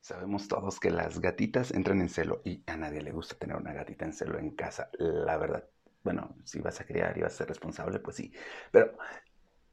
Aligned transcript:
Sabemos 0.00 0.48
todos 0.48 0.80
que 0.80 0.90
las 0.90 1.20
gatitas 1.20 1.72
entran 1.72 2.00
en 2.00 2.08
celo 2.08 2.40
y 2.44 2.62
a 2.66 2.76
nadie 2.76 3.02
le 3.02 3.12
gusta 3.12 3.36
tener 3.36 3.56
una 3.56 3.72
gatita 3.72 4.06
en 4.06 4.12
celo 4.12 4.38
en 4.38 4.50
casa, 4.52 4.90
la 4.98 5.36
verdad. 5.36 5.68
Bueno, 6.02 6.36
si 6.44 6.60
vas 6.60 6.80
a 6.80 6.86
criar 6.86 7.16
y 7.18 7.20
vas 7.20 7.34
a 7.34 7.38
ser 7.38 7.48
responsable, 7.48 7.98
pues 8.00 8.16
sí. 8.16 8.32
Pero 8.72 8.96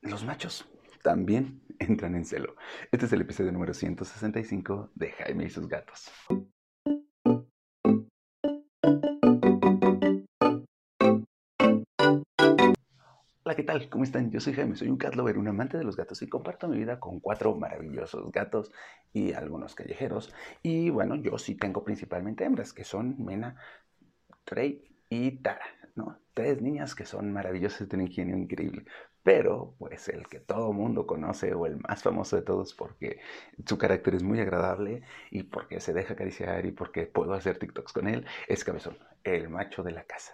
los 0.01 0.25
machos 0.25 0.69
también 1.01 1.61
entran 1.79 2.15
en 2.15 2.25
celo. 2.25 2.55
Este 2.91 3.05
es 3.05 3.13
el 3.13 3.21
episodio 3.21 3.51
número 3.51 3.73
165 3.73 4.91
de 4.95 5.11
Jaime 5.11 5.45
y 5.45 5.49
sus 5.49 5.67
gatos. 5.67 6.11
Hola, 13.47 13.55
¿qué 13.55 13.63
tal? 13.63 13.87
¿Cómo 13.87 14.03
están? 14.03 14.29
Yo 14.29 14.41
soy 14.41 14.51
Jaime, 14.51 14.75
soy 14.75 14.89
un 14.89 14.97
cat 14.97 15.15
lover, 15.15 15.37
un 15.37 15.47
amante 15.47 15.77
de 15.77 15.85
los 15.85 15.95
gatos 15.95 16.21
y 16.21 16.27
comparto 16.27 16.67
mi 16.67 16.77
vida 16.77 16.99
con 16.99 17.21
cuatro 17.21 17.55
maravillosos 17.55 18.29
gatos 18.29 18.73
y 19.13 19.31
algunos 19.31 19.73
callejeros. 19.73 20.33
Y 20.61 20.89
bueno, 20.89 21.15
yo 21.15 21.37
sí 21.37 21.55
tengo 21.55 21.81
principalmente 21.85 22.43
hembras, 22.43 22.73
que 22.73 22.83
son 22.83 23.15
Mena, 23.23 23.55
Trey 24.43 24.83
y 25.09 25.41
Tara, 25.41 25.65
¿no? 25.95 26.19
Tres 26.33 26.61
niñas 26.61 26.93
que 26.93 27.05
son 27.05 27.31
maravillosas, 27.31 27.87
tienen 27.87 28.07
ingenio 28.07 28.35
increíble. 28.35 28.83
Pero, 29.23 29.75
pues, 29.79 30.09
el 30.09 30.27
que 30.27 30.41
todo 30.41 30.73
mundo 30.73 31.07
conoce 31.07 31.53
o 31.53 31.67
el 31.67 31.77
más 31.77 32.03
famoso 32.03 32.35
de 32.35 32.41
todos 32.41 32.73
porque 32.73 33.21
su 33.65 33.77
carácter 33.77 34.15
es 34.15 34.23
muy 34.23 34.41
agradable 34.41 35.03
y 35.31 35.43
porque 35.43 35.79
se 35.79 35.93
deja 35.93 36.15
acariciar 36.15 36.65
y 36.65 36.73
porque 36.73 37.05
puedo 37.05 37.33
hacer 37.33 37.57
TikToks 37.59 37.93
con 37.93 38.09
él, 38.09 38.25
es 38.49 38.65
Cabezón, 38.65 38.97
el 39.23 39.47
macho 39.47 39.83
de 39.83 39.91
la 39.93 40.03
casa 40.03 40.33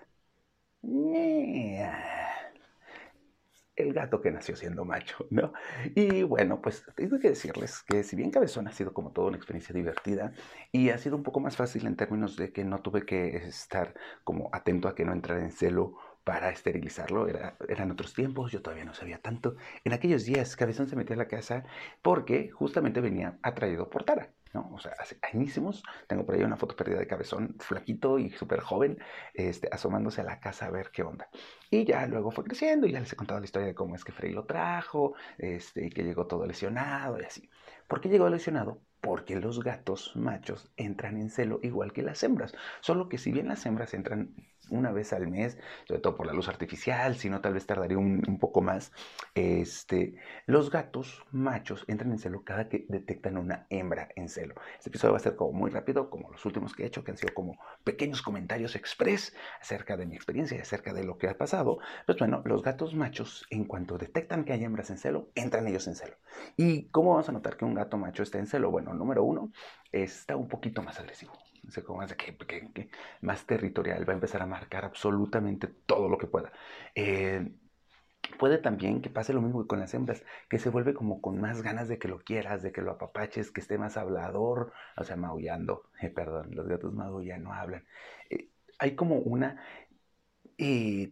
el 3.76 3.94
gato 3.94 4.22
que 4.22 4.32
nació 4.32 4.56
siendo 4.56 4.86
macho, 4.86 5.26
¿no? 5.30 5.54
Y 5.96 6.24
bueno, 6.24 6.62
pues 6.62 6.86
tengo 6.96 7.20
que 7.20 7.30
decirles 7.30 7.84
que 7.84 8.04
si 8.04 8.16
bien 8.16 8.32
Cabezón 8.32 8.68
ha 8.68 8.72
sido 8.72 8.94
como 8.94 9.12
toda 9.12 9.28
una 9.30 9.38
experiencia 9.38 9.74
divertida 9.74 10.34
y 10.72 10.90
ha 10.90 10.98
sido 10.98 11.16
un 11.16 11.24
poco 11.24 11.40
más 11.40 11.56
fácil 11.58 11.86
en 11.88 11.96
términos 11.96 12.36
de 12.36 12.52
que 12.52 12.64
no 12.64 12.82
tuve 12.82 13.06
que 13.06 13.38
estar 13.38 13.94
como 14.24 14.50
atento 14.54 14.88
a 14.88 14.96
que 14.96 15.06
no 15.06 15.14
entrara 15.14 15.42
en 15.44 15.52
celo 15.52 15.98
para 16.24 16.50
esterilizarlo, 16.50 17.28
Era, 17.28 17.58
eran 17.68 17.92
otros 17.92 18.14
tiempos, 18.14 18.52
yo 18.52 18.62
todavía 18.62 18.86
no 18.86 18.94
sabía 18.94 19.22
tanto. 19.22 19.56
En 19.84 19.94
aquellos 19.94 20.24
días 20.26 20.56
Cabezón 20.56 20.88
se 20.88 20.96
metió 20.96 21.16
a 21.16 21.18
la 21.18 21.28
casa 21.28 21.66
porque 22.02 22.50
justamente 22.50 23.02
venía 23.02 23.40
atraído 23.42 23.90
por 23.90 24.04
Tara. 24.06 24.32
¿No? 24.54 24.70
O 24.74 24.80
sea, 24.80 24.94
hace 25.00 25.18
añísimos. 25.22 25.84
Tengo 26.08 26.26
por 26.26 26.36
ahí 26.36 26.44
una 26.44 26.58
foto 26.58 26.76
perdida 26.76 27.00
de 27.00 27.08
cabezón, 27.08 27.56
flaquito 27.60 28.20
y 28.20 28.32
súper 28.32 28.60
joven, 28.62 28.98
este, 29.34 29.70
asomándose 29.72 30.22
a 30.22 30.24
la 30.24 30.40
casa 30.40 30.68
a 30.68 30.72
ver 30.72 30.92
qué 30.92 31.04
onda. 31.04 31.30
Y 31.70 31.86
ya 31.86 32.06
luego 32.08 32.32
fue 32.32 32.44
creciendo 32.44 32.88
y 32.88 32.92
ya 32.92 33.00
les 33.00 33.12
he 33.14 33.16
contado 33.16 33.40
la 33.40 33.46
historia 33.46 33.68
de 33.68 33.76
cómo 33.76 33.96
es 33.96 34.04
que 34.04 34.12
Frey 34.12 34.32
lo 34.32 34.46
trajo, 34.46 35.16
este, 35.38 35.86
y 35.88 35.90
que 35.90 36.04
llegó 36.04 36.28
todo 36.28 36.46
lesionado 36.46 37.20
y 37.20 37.26
así. 37.26 37.50
¿Por 37.88 38.02
qué 38.02 38.10
llegó 38.10 38.30
lesionado? 38.30 38.82
Porque 39.04 39.36
los 39.36 39.62
gatos 39.62 40.16
machos 40.16 40.72
entran 40.78 41.18
en 41.18 41.30
celo 41.30 41.60
igual 41.62 41.92
que 41.92 42.04
las 42.04 42.24
hembras. 42.24 42.56
Solo 42.80 43.10
que 43.10 43.18
si 43.18 43.34
bien 43.34 43.50
las 43.50 43.66
hembras 43.66 43.94
entran 43.94 44.34
una 44.70 44.94
vez 44.94 45.12
al 45.12 45.28
mes, 45.28 45.58
sobre 45.86 46.00
todo 46.00 46.16
por 46.16 46.26
la 46.26 46.32
luz 46.32 46.48
artificial, 46.48 47.18
si 47.18 47.30
no 47.30 47.42
tal 47.42 47.54
vez 47.54 47.66
tardaría 47.66 47.98
un, 47.98 48.22
poco 48.40 48.62
más. 48.62 48.94
Este, 49.36 50.16
los 50.46 50.72
gatos 50.72 51.22
machos 51.32 51.84
entran 51.88 52.12
en 52.12 52.20
celo 52.20 52.46
cada 52.46 52.70
que 52.70 52.86
detectan 52.88 53.38
una 53.38 53.68
hembra 53.70 54.08
en 54.16 54.30
celo. 54.30 54.56
Este 54.78 54.90
episodio 54.90 55.12
va 55.12 55.18
a 55.18 55.22
ser 55.22 55.36
como 55.36 55.52
muy 55.52 55.70
rápido, 55.70 56.10
como 56.10 56.32
los 56.32 56.46
últimos 56.46 56.74
que 56.74 56.84
he 56.84 56.86
hecho, 56.86 57.04
que 57.04 57.12
han 57.12 57.18
sido 57.18 57.34
como 57.34 57.58
pequeños 57.84 58.22
comentarios 58.22 58.76
express 58.76 59.36
acerca 59.62 59.98
de 59.98 60.06
mi 60.06 60.16
experiencia 60.16 60.58
y 60.58 60.62
acerca 60.62 60.94
de 60.94 61.04
lo 61.04 61.18
que 61.18 61.28
ha 61.28 61.38
pasado. 61.38 61.80
Pues 62.06 62.18
bueno, 62.18 62.42
los 62.46 62.64
gatos 62.64 62.96
machos, 62.96 63.46
en 63.50 63.66
cuanto 63.66 63.98
detectan 63.98 64.46
que 64.46 64.54
hay 64.54 64.64
hembras 64.64 64.90
en 64.90 64.98
celo, 64.98 65.30
entran 65.36 65.68
ellos 65.68 65.88
en 65.88 65.96
celo. 65.96 66.16
¿Y 66.58 66.90
cómo 66.90 67.12
vamos 67.12 67.28
a 67.30 67.34
notar 67.34 67.58
que 67.58 67.66
un 67.66 67.74
gato 67.74 67.98
macho 67.98 68.24
está 68.24 68.40
en 68.40 68.48
celo? 68.48 68.72
Bueno, 68.72 68.93
número 68.98 69.24
uno, 69.24 69.52
está 69.92 70.36
un 70.36 70.48
poquito 70.48 70.82
más 70.82 71.00
agresivo 71.00 71.34
es 71.68 72.16
que, 72.16 72.36
que, 72.38 72.90
más 73.22 73.46
territorial, 73.46 74.08
va 74.08 74.14
a 74.14 74.16
empezar 74.16 74.42
a 74.42 74.46
marcar 74.46 74.86
absolutamente 74.86 75.68
todo 75.68 76.10
lo 76.10 76.18
que 76.18 76.28
pueda. 76.28 76.52
Eh, 76.96 77.52
puede 78.38 78.58
también 78.58 79.02
que 79.02 79.10
pase 79.10 79.34
lo 79.34 79.42
mismo 79.42 79.66
con 79.68 79.80
las 79.80 79.94
hembras, 79.94 80.24
que 80.50 80.60
se 80.60 80.70
vuelve 80.70 80.94
como 80.94 81.22
con 81.22 81.40
más 81.40 81.62
ganas 81.62 81.88
de 81.88 82.00
que 82.00 82.08
lo 82.08 82.20
quieras, 82.20 82.62
de 82.62 82.72
que 82.72 82.82
lo 82.82 82.92
apapaches, 82.92 83.52
que 83.52 83.62
esté 83.62 83.78
más 83.78 83.98
hablador, 83.98 84.74
o 84.98 85.04
sea, 85.04 85.16
maullando, 85.16 85.90
eh, 86.02 86.10
perdón, 86.10 86.50
los 86.52 86.68
gatos 86.68 86.94
maullan, 86.94 87.44
no 87.44 87.54
hablan. 87.54 87.86
Eh, 88.30 88.50
hay 88.80 88.96
como 88.96 89.18
una 89.18 89.64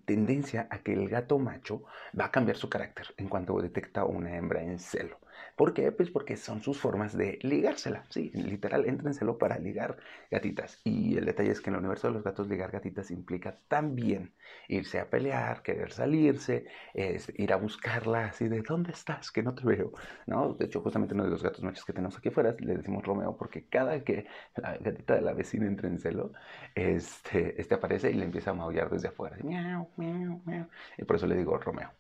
tendencia 0.06 0.68
a 0.70 0.80
que 0.80 0.94
el 0.94 1.10
gato 1.10 1.40
macho 1.40 1.84
va 2.20 2.26
a 2.26 2.32
cambiar 2.32 2.58
su 2.58 2.70
carácter 2.70 3.08
en 3.18 3.28
cuanto 3.28 3.62
detecta 3.62 4.06
una 4.06 4.36
hembra 4.36 4.62
en 4.64 4.80
celo. 4.80 5.20
¿Por 5.56 5.74
qué? 5.74 5.92
Pues 5.92 6.10
porque 6.10 6.38
son 6.38 6.62
sus 6.62 6.80
formas 6.80 7.16
de 7.16 7.40
ligársela. 7.42 8.06
Sí, 8.10 8.32
literal, 8.34 8.86
éntrenselo 8.86 9.38
para 9.38 9.58
ligar 9.60 9.98
gatitas. 10.30 10.80
Y 10.84 11.18
el 11.18 11.26
detalle 11.26 11.52
es 11.52 11.62
que 11.62 11.70
en 11.70 11.76
el 11.76 11.80
universo 11.80 12.08
de 12.08 12.14
los 12.14 12.24
gatos 12.24 12.48
ligar 12.48 12.72
gatitas 12.72 13.12
implica 13.12 13.60
también 13.68 14.34
irse 14.68 15.00
a 15.00 15.10
pelear, 15.10 15.62
querer 15.64 15.92
salirse, 15.92 16.66
ir 16.94 17.54
a 17.54 17.58
buscarla 17.58 18.26
así 18.26 18.48
de 18.48 18.62
¿dónde 18.62 18.92
estás? 18.92 19.32
Que 19.32 19.44
no 19.44 19.54
te 19.54 19.64
veo. 19.66 19.92
¿No? 20.26 20.54
De 20.54 20.66
hecho, 20.66 20.82
justamente 20.82 21.14
uno 21.14 21.26
de 21.26 21.30
los 21.32 21.44
gatos 21.44 21.64
machos 21.64 21.86
que 21.86 21.94
tenemos 21.94 22.18
aquí 22.18 22.30
afuera 22.30 22.56
le 22.60 22.78
decimos 22.78 23.04
Romeo 23.06 23.36
porque 23.38 23.68
cada 23.68 24.04
que 24.04 24.26
la 24.56 24.78
gatita 24.78 25.16
de 25.16 25.22
la 25.22 25.34
vecina 25.34 25.68
entra 25.68 25.88
en 25.88 26.00
celo, 26.00 26.34
este, 26.76 27.60
este 27.60 27.76
aparece 27.76 28.12
y 28.12 28.14
le 28.16 28.26
empieza 28.26 28.52
a 28.52 28.54
maullar 28.54 28.90
desde 28.90 29.10
afuera. 29.10 29.38
Y 30.98 31.04
por 31.04 31.16
eso 31.16 31.28
le 31.28 31.36
digo 31.36 31.58
Romeo. 31.58 31.92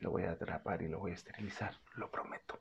Lo 0.00 0.10
voy 0.10 0.24
a 0.24 0.32
atrapar 0.32 0.82
y 0.82 0.88
lo 0.88 0.98
voy 0.98 1.12
a 1.12 1.14
esterilizar, 1.14 1.74
lo 1.94 2.10
prometo. 2.10 2.60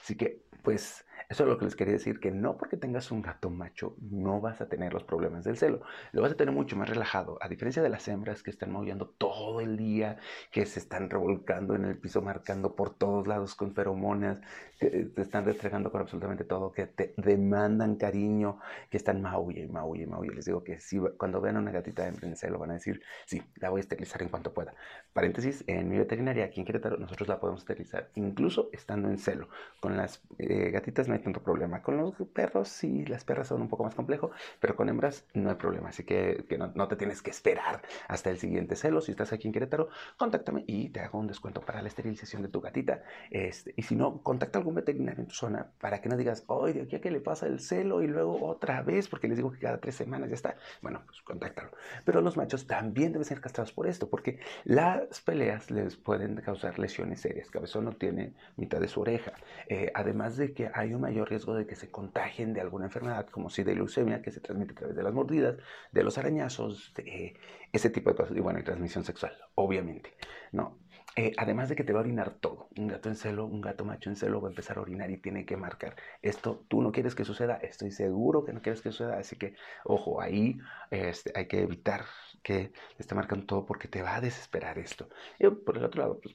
Así 0.00 0.16
que, 0.16 0.42
pues, 0.62 1.06
eso 1.32 1.44
es 1.44 1.48
lo 1.48 1.56
que 1.56 1.64
les 1.64 1.76
quería 1.76 1.94
decir, 1.94 2.20
que 2.20 2.30
no 2.30 2.58
porque 2.58 2.76
tengas 2.76 3.10
un 3.10 3.22
gato 3.22 3.48
macho 3.48 3.96
no 4.00 4.40
vas 4.40 4.60
a 4.60 4.68
tener 4.68 4.92
los 4.92 5.02
problemas 5.02 5.44
del 5.44 5.56
celo. 5.56 5.80
Lo 6.12 6.20
vas 6.20 6.32
a 6.32 6.36
tener 6.36 6.54
mucho 6.54 6.76
más 6.76 6.90
relajado. 6.90 7.38
A 7.40 7.48
diferencia 7.48 7.82
de 7.82 7.88
las 7.88 8.06
hembras 8.06 8.42
que 8.42 8.50
están 8.50 8.70
maullando 8.70 9.08
todo 9.08 9.60
el 9.62 9.78
día, 9.78 10.18
que 10.50 10.66
se 10.66 10.78
están 10.78 11.08
revolcando 11.08 11.74
en 11.74 11.86
el 11.86 11.96
piso, 11.96 12.20
marcando 12.20 12.76
por 12.76 12.94
todos 12.94 13.26
lados 13.26 13.54
con 13.54 13.74
feromonas, 13.74 14.40
que 14.78 14.90
te 14.90 15.22
están 15.22 15.46
restregando 15.46 15.90
con 15.90 16.02
absolutamente 16.02 16.44
todo, 16.44 16.70
que 16.70 16.86
te 16.86 17.14
demandan 17.16 17.96
cariño, 17.96 18.58
que 18.90 18.98
están 18.98 19.22
maulle, 19.22 19.66
maulle, 19.68 20.06
maulle. 20.06 20.34
Les 20.34 20.44
digo 20.44 20.62
que 20.62 20.78
cuando 21.16 21.40
vean 21.40 21.56
a 21.56 21.60
una 21.60 21.70
gatita 21.70 22.08
en 22.08 22.36
celo 22.36 22.58
van 22.58 22.72
a 22.72 22.74
decir, 22.74 23.00
sí, 23.24 23.42
la 23.56 23.70
voy 23.70 23.78
a 23.78 23.80
esterilizar 23.80 24.20
en 24.20 24.28
cuanto 24.28 24.52
pueda. 24.52 24.74
Paréntesis, 25.14 25.64
en 25.66 25.88
mi 25.88 25.96
veterinaria 25.96 26.44
aquí 26.44 26.60
en 26.60 26.66
Querétaro 26.66 26.98
nosotros 26.98 27.26
la 27.28 27.40
podemos 27.40 27.62
esterilizar 27.62 28.10
incluso 28.16 28.68
estando 28.72 29.08
en 29.08 29.18
celo. 29.18 29.48
Con 29.80 29.96
las 29.96 30.22
eh, 30.38 30.70
gatitas 30.70 31.08
tanto 31.22 31.42
problema. 31.42 31.82
Con 31.82 31.96
los 31.96 32.14
perros 32.32 32.68
sí, 32.68 33.04
las 33.06 33.24
perras 33.24 33.48
son 33.48 33.62
un 33.62 33.68
poco 33.68 33.84
más 33.84 33.94
complejo, 33.94 34.30
pero 34.60 34.76
con 34.76 34.88
hembras 34.88 35.26
no 35.34 35.50
hay 35.50 35.56
problema. 35.56 35.88
Así 35.90 36.04
que, 36.04 36.44
no, 36.74 36.88
te 36.88 36.96
tienes 36.96 37.22
que 37.22 37.30
esperar 37.30 37.82
hasta 38.08 38.30
el 38.30 38.38
siguiente 38.38 38.76
celo. 38.76 39.00
Si 39.00 39.12
estás 39.12 39.32
aquí 39.32 39.48
en 39.48 39.52
Querétaro, 39.52 39.88
contáctame 40.16 40.64
y 40.66 40.90
te 40.90 41.00
hago 41.00 41.18
un 41.18 41.26
descuento 41.26 41.60
para 41.60 41.82
la 41.82 41.88
esterilización 41.88 42.42
de 42.42 42.48
tu 42.48 42.60
gatita. 42.60 43.02
Este, 43.30 43.74
y 43.76 43.82
si 43.82 43.96
no, 43.96 44.22
contacta 44.22 44.58
a 44.58 44.60
algún 44.60 44.74
veterinario 44.74 45.20
en 45.20 45.28
tu 45.28 45.34
zona 45.34 45.70
para 45.80 46.00
que 46.00 46.08
no 46.08 46.16
digas, 46.16 46.44
oye, 46.46 46.74
de 46.74 46.82
aquí 46.82 46.96
a 46.96 47.00
que 47.00 47.10
le 47.10 47.20
pasa 47.20 47.46
el 47.46 47.60
celo 47.60 48.02
y 48.02 48.06
luego 48.06 48.44
otra 48.46 48.82
vez, 48.82 49.08
porque 49.08 49.28
les 49.28 49.36
digo 49.36 49.52
que 49.52 49.58
cada 49.58 49.78
tres 49.78 49.94
semanas 49.94 50.28
ya 50.28 50.34
está. 50.34 50.56
Bueno, 50.80 51.02
pues 51.06 51.20
contáctalo. 51.22 51.70
Pero 52.04 52.20
los 52.20 52.36
machos 52.36 52.66
también 52.66 53.12
deben 53.12 53.24
ser 53.24 53.40
castrados 53.40 53.72
por 53.72 53.86
esto, 53.86 54.08
porque 54.08 54.40
las 54.64 55.20
peleas 55.20 55.70
les 55.70 55.96
pueden 55.96 56.36
causar 56.36 56.78
lesiones 56.78 57.20
serias. 57.20 57.50
Cabezón 57.50 57.84
no 57.84 57.92
tiene 57.92 58.34
mitad 58.56 58.80
de 58.80 58.88
su 58.88 59.00
oreja. 59.00 59.32
Eh, 59.68 59.90
además 59.94 60.36
de 60.36 60.52
que 60.52 60.70
hay 60.72 60.94
un 60.94 61.01
mayor 61.02 61.28
riesgo 61.28 61.54
de 61.54 61.66
que 61.66 61.76
se 61.76 61.90
contagien 61.90 62.54
de 62.54 62.60
alguna 62.62 62.86
enfermedad, 62.86 63.26
como 63.26 63.50
si 63.50 63.62
de 63.62 63.74
leucemia, 63.74 64.22
que 64.22 64.30
se 64.30 64.40
transmite 64.40 64.72
a 64.72 64.76
través 64.76 64.96
de 64.96 65.02
las 65.02 65.12
mordidas, 65.12 65.56
de 65.92 66.02
los 66.02 66.16
arañazos, 66.18 66.94
de 66.96 67.36
ese 67.72 67.90
tipo 67.90 68.10
de 68.10 68.16
cosas. 68.16 68.36
Y 68.36 68.40
bueno, 68.40 68.58
y 68.60 68.64
transmisión 68.64 69.04
sexual, 69.04 69.36
obviamente, 69.54 70.14
¿no? 70.52 70.78
Eh, 71.14 71.32
además 71.36 71.68
de 71.68 71.76
que 71.76 71.84
te 71.84 71.92
va 71.92 72.00
a 72.00 72.02
orinar 72.02 72.30
todo. 72.40 72.68
Un 72.76 72.88
gato 72.88 73.08
en 73.10 73.16
celo, 73.16 73.44
un 73.44 73.60
gato 73.60 73.84
macho 73.84 74.08
en 74.08 74.16
celo 74.16 74.40
va 74.40 74.48
a 74.48 74.50
empezar 74.50 74.78
a 74.78 74.80
orinar 74.80 75.10
y 75.10 75.18
tiene 75.18 75.44
que 75.44 75.56
marcar. 75.58 75.94
Esto 76.22 76.64
tú 76.68 76.80
no 76.80 76.90
quieres 76.90 77.14
que 77.14 77.24
suceda, 77.24 77.56
estoy 77.56 77.90
seguro 77.90 78.44
que 78.44 78.52
no 78.54 78.62
quieres 78.62 78.80
que 78.80 78.90
suceda, 78.92 79.18
así 79.18 79.36
que 79.36 79.54
ojo, 79.84 80.22
ahí 80.22 80.58
este, 80.90 81.32
hay 81.34 81.48
que 81.48 81.60
evitar 81.60 82.06
que 82.42 82.72
esté 82.98 83.14
marcando 83.14 83.44
todo 83.46 83.66
porque 83.66 83.88
te 83.88 84.02
va 84.02 84.16
a 84.16 84.20
desesperar 84.22 84.78
esto. 84.78 85.08
Y 85.38 85.48
por 85.48 85.76
el 85.76 85.84
otro 85.84 86.02
lado, 86.02 86.20
pues 86.20 86.34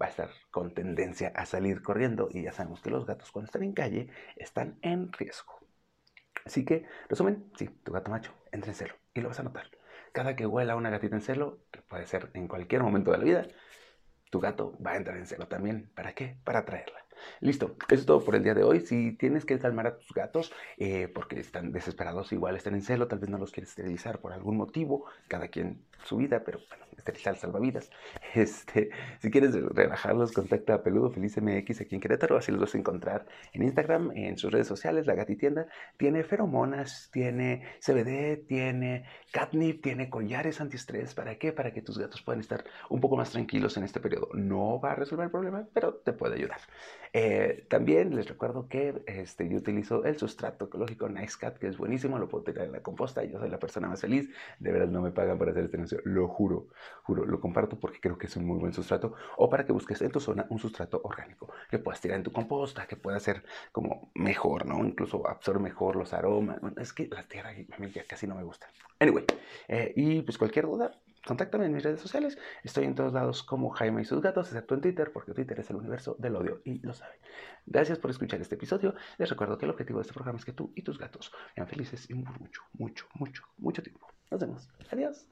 va 0.00 0.06
a 0.06 0.10
estar 0.10 0.30
con 0.50 0.74
tendencia 0.74 1.32
a 1.34 1.46
salir 1.46 1.82
corriendo 1.82 2.28
y 2.30 2.42
ya 2.42 2.52
sabemos 2.52 2.80
que 2.80 2.90
los 2.90 3.06
gatos 3.06 3.30
cuando 3.32 3.46
están 3.46 3.62
en 3.62 3.72
calle 3.72 4.08
están 4.36 4.78
en 4.82 5.12
riesgo. 5.12 5.58
Así 6.44 6.64
que, 6.64 6.86
resumen, 7.08 7.50
sí, 7.56 7.68
tu 7.68 7.92
gato 7.92 8.10
macho 8.10 8.32
entra 8.52 8.70
en 8.70 8.76
celo 8.76 8.94
y 9.14 9.20
lo 9.20 9.28
vas 9.28 9.40
a 9.40 9.42
notar. 9.42 9.70
Cada 10.12 10.36
que 10.36 10.46
huela 10.46 10.76
una 10.76 10.90
gatita 10.90 11.16
en 11.16 11.22
celo, 11.22 11.60
que 11.70 11.82
puede 11.82 12.06
ser 12.06 12.30
en 12.34 12.48
cualquier 12.48 12.82
momento 12.82 13.10
de 13.10 13.18
la 13.18 13.24
vida, 13.24 13.48
tu 14.30 14.40
gato 14.40 14.76
va 14.84 14.92
a 14.92 14.96
entrar 14.96 15.16
en 15.16 15.26
celo 15.26 15.48
también. 15.48 15.90
¿Para 15.94 16.14
qué? 16.14 16.38
Para 16.44 16.60
atraerla. 16.60 17.05
Listo, 17.40 17.76
eso 17.88 18.00
es 18.00 18.06
todo 18.06 18.24
por 18.24 18.34
el 18.34 18.42
día 18.42 18.54
de 18.54 18.62
hoy. 18.62 18.80
Si 18.80 19.12
tienes 19.12 19.44
que 19.44 19.58
calmar 19.58 19.86
a 19.86 19.98
tus 19.98 20.12
gatos 20.12 20.52
eh, 20.78 21.08
porque 21.08 21.40
están 21.40 21.72
desesperados, 21.72 22.32
igual 22.32 22.56
están 22.56 22.74
en 22.74 22.82
celo, 22.82 23.08
tal 23.08 23.18
vez 23.18 23.30
no 23.30 23.38
los 23.38 23.52
quieres 23.52 23.70
esterilizar 23.70 24.20
por 24.20 24.32
algún 24.32 24.56
motivo, 24.56 25.06
cada 25.28 25.48
quien 25.48 25.84
su 26.04 26.16
vida, 26.16 26.42
pero 26.44 26.60
bueno, 26.68 26.84
esterilizar 26.96 27.36
salvavidas. 27.36 27.90
Este, 28.34 28.90
si 29.20 29.30
quieres 29.30 29.54
relajarlos, 29.54 30.32
contacta 30.32 30.74
a 30.74 30.82
Peludo 30.82 31.10
Feliz 31.10 31.40
MX 31.40 31.80
aquí 31.80 31.94
en 31.94 32.02
Querétaro, 32.02 32.36
así 32.36 32.52
los 32.52 32.60
vas 32.60 32.74
a 32.74 32.78
encontrar 32.78 33.26
en 33.54 33.62
Instagram, 33.62 34.12
en 34.14 34.36
sus 34.36 34.52
redes 34.52 34.66
sociales, 34.66 35.06
la 35.06 35.14
gatitienda. 35.14 35.66
Tiene 35.96 36.22
feromonas, 36.22 37.08
tiene 37.12 37.62
CBD, 37.80 38.46
tiene 38.46 39.06
catnip, 39.32 39.82
tiene 39.82 40.10
collares 40.10 40.60
antiestrés. 40.60 41.14
¿Para 41.14 41.36
qué? 41.38 41.52
Para 41.52 41.72
que 41.72 41.80
tus 41.80 41.98
gatos 41.98 42.20
puedan 42.20 42.40
estar 42.40 42.64
un 42.90 43.00
poco 43.00 43.16
más 43.16 43.30
tranquilos 43.30 43.76
en 43.78 43.84
este 43.84 44.00
periodo. 44.00 44.28
No 44.34 44.80
va 44.80 44.92
a 44.92 44.94
resolver 44.96 45.24
el 45.24 45.30
problema, 45.30 45.66
pero 45.72 45.94
te 45.94 46.12
puede 46.12 46.34
ayudar. 46.36 46.60
Eh, 47.12 47.66
también 47.68 48.14
les 48.14 48.28
recuerdo 48.28 48.68
que 48.68 49.02
este, 49.06 49.48
yo 49.48 49.58
utilizo 49.58 50.04
el 50.04 50.16
sustrato 50.18 50.66
ecológico 50.66 51.08
Nice 51.08 51.36
Cat, 51.38 51.58
que 51.58 51.68
es 51.68 51.76
buenísimo, 51.76 52.18
lo 52.18 52.28
puedo 52.28 52.44
tirar 52.44 52.66
en 52.66 52.72
la 52.72 52.82
composta. 52.82 53.24
Yo 53.24 53.38
soy 53.38 53.50
la 53.50 53.58
persona 53.58 53.88
más 53.88 54.00
feliz. 54.00 54.28
De 54.58 54.72
verdad 54.72 54.88
no 54.88 55.02
me 55.02 55.10
pagan 55.10 55.38
por 55.38 55.48
hacer 55.48 55.64
este 55.64 55.76
anuncio, 55.76 56.00
lo 56.04 56.28
juro, 56.28 56.68
juro, 57.02 57.24
lo 57.24 57.40
comparto 57.40 57.78
porque 57.78 58.00
creo 58.00 58.18
que 58.18 58.26
es 58.26 58.36
un 58.36 58.46
muy 58.46 58.58
buen 58.58 58.72
sustrato. 58.72 59.14
O 59.36 59.48
para 59.48 59.64
que 59.64 59.72
busques 59.72 60.00
en 60.02 60.10
tu 60.10 60.20
zona 60.20 60.46
un 60.50 60.58
sustrato 60.58 61.00
orgánico 61.04 61.52
que 61.70 61.78
puedas 61.78 62.00
tirar 62.00 62.18
en 62.18 62.22
tu 62.22 62.32
composta, 62.32 62.86
que 62.86 62.96
pueda 62.96 63.18
ser 63.20 63.44
como 63.72 64.10
mejor, 64.14 64.66
¿no? 64.66 64.84
Incluso 64.84 65.26
absorbe 65.28 65.60
mejor 65.60 65.96
los 65.96 66.12
aromas. 66.12 66.58
es 66.78 66.92
que 66.92 67.08
la 67.08 67.22
tierra 67.24 67.50
a 67.50 67.78
mí 67.78 67.92
casi 68.08 68.26
no 68.26 68.34
me 68.34 68.42
gusta. 68.42 68.68
Anyway, 68.98 69.24
eh, 69.68 69.92
y 69.96 70.22
pues 70.22 70.38
cualquier 70.38 70.66
duda, 70.66 70.92
contáctame 71.26 71.66
en 71.66 71.72
mis 71.72 71.82
redes 71.82 72.00
sociales. 72.00 72.38
Estoy 72.62 72.84
en 72.84 72.94
todos 72.94 73.12
lados 73.12 73.42
como 73.42 73.70
Jaime 73.70 74.02
y 74.02 74.04
sus 74.04 74.22
gatos, 74.22 74.46
excepto 74.48 74.74
en 74.74 74.80
Twitter, 74.80 75.12
porque 75.12 75.32
Twitter 75.32 75.58
es 75.60 75.68
el 75.70 75.76
universo 75.76 76.16
del 76.18 76.36
odio 76.36 76.62
y 76.64 76.78
lo 76.80 76.94
saben. 76.94 77.18
Gracias 77.66 77.98
por 77.98 78.10
escuchar 78.10 78.40
este 78.40 78.54
episodio. 78.54 78.94
Les 79.18 79.28
recuerdo 79.28 79.58
que 79.58 79.66
el 79.66 79.70
objetivo 79.70 79.98
de 79.98 80.02
este 80.02 80.14
programa 80.14 80.38
es 80.38 80.44
que 80.44 80.52
tú 80.52 80.72
y 80.74 80.82
tus 80.82 80.98
gatos 80.98 81.32
sean 81.54 81.66
felices 81.66 82.08
y 82.08 82.14
mucho, 82.14 82.62
mucho, 82.72 83.06
mucho, 83.14 83.42
mucho 83.58 83.82
tiempo. 83.82 84.06
Nos 84.30 84.40
vemos. 84.40 84.68
Adiós. 84.90 85.26